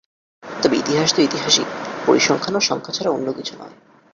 [0.43, 1.65] তবে ইতিহাস তো ইতিহাসই,
[2.05, 3.75] পরিসংখ্যানও সংখ্যা ছাড়া অন্য কিছু নয়।